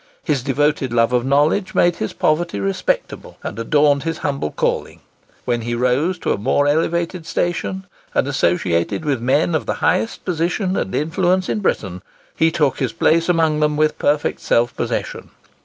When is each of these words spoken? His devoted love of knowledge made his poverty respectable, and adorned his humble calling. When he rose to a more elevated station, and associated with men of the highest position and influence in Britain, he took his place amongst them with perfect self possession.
His 0.23 0.41
devoted 0.41 0.91
love 0.91 1.13
of 1.13 1.23
knowledge 1.23 1.75
made 1.75 1.97
his 1.97 2.11
poverty 2.11 2.59
respectable, 2.59 3.37
and 3.43 3.59
adorned 3.59 4.01
his 4.01 4.17
humble 4.25 4.49
calling. 4.49 5.01
When 5.45 5.61
he 5.61 5.75
rose 5.75 6.17
to 6.17 6.33
a 6.33 6.39
more 6.39 6.65
elevated 6.65 7.27
station, 7.27 7.85
and 8.15 8.27
associated 8.27 9.05
with 9.05 9.21
men 9.21 9.53
of 9.53 9.67
the 9.67 9.75
highest 9.75 10.25
position 10.25 10.75
and 10.75 10.95
influence 10.95 11.49
in 11.49 11.59
Britain, 11.59 12.01
he 12.35 12.49
took 12.49 12.79
his 12.79 12.93
place 12.93 13.29
amongst 13.29 13.61
them 13.61 13.77
with 13.77 13.99
perfect 13.99 14.39
self 14.39 14.75
possession. 14.75 15.29